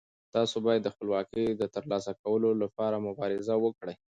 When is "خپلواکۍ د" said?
0.93-1.63